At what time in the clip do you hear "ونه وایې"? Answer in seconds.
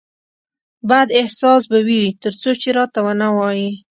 3.05-3.69